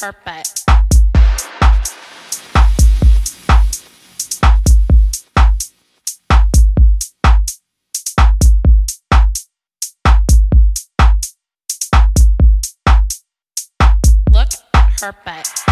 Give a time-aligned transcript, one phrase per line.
[0.00, 0.62] her butt.
[14.32, 15.65] Look at her butt.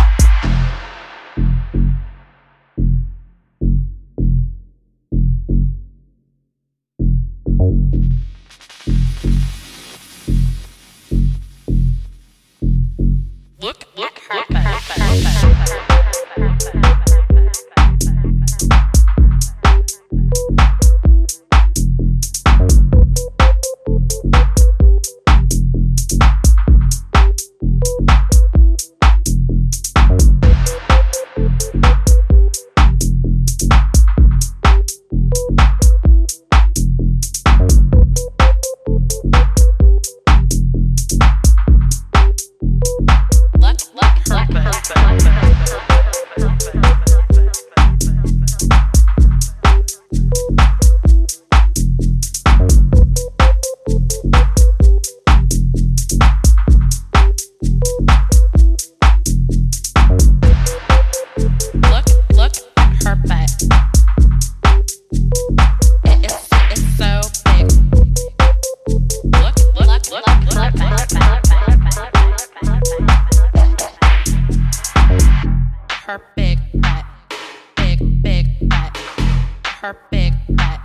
[79.95, 80.81] her big butt,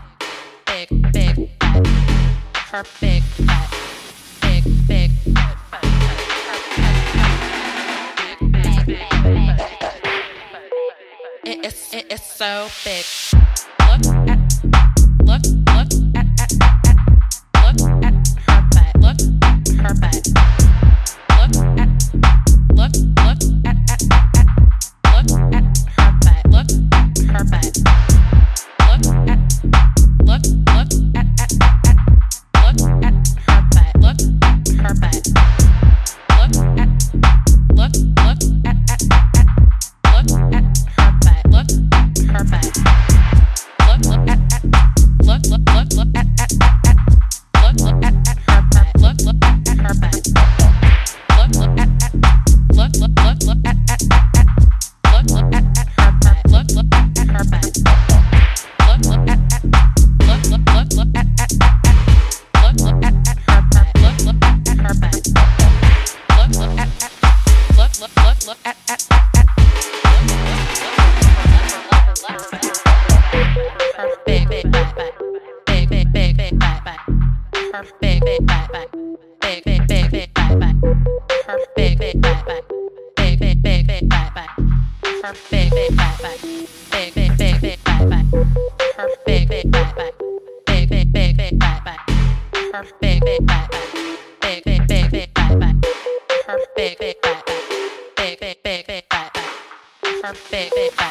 [0.65, 1.87] big big butt,
[2.55, 3.73] her big butt,
[4.41, 5.57] big big butt.
[11.43, 13.38] It's, it's so big.
[100.31, 101.08] perfect.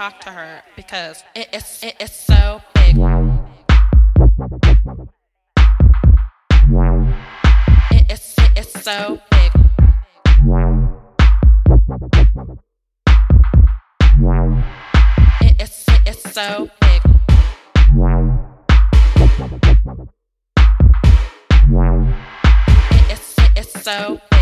[0.00, 2.96] talk to her because it is it is so big.
[7.90, 9.52] It is it is so big.
[15.42, 17.02] It is it is so big.
[22.90, 24.39] It is it is so big.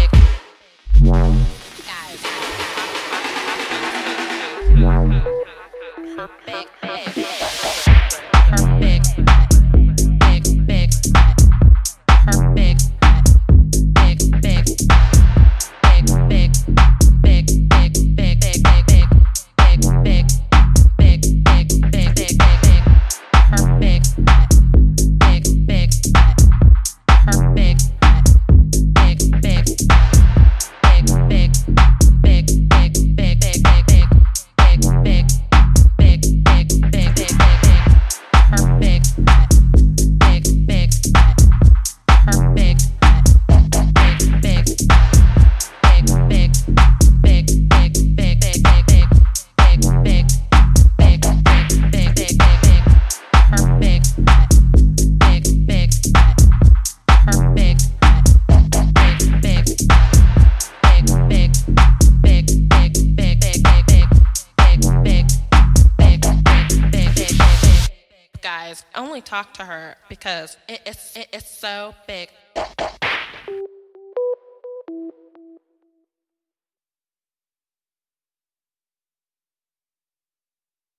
[69.28, 72.30] talk to her because it, it's, it, it's so big.